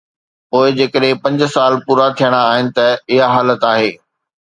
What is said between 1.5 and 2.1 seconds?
سال پورا